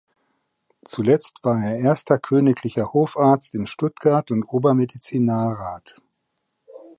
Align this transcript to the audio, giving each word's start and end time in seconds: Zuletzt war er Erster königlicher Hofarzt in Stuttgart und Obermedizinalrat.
Zuletzt 0.83 1.35
war 1.43 1.63
er 1.63 1.77
Erster 1.77 2.17
königlicher 2.17 2.91
Hofarzt 2.91 3.53
in 3.53 3.67
Stuttgart 3.67 4.31
und 4.31 4.45
Obermedizinalrat. 4.45 6.01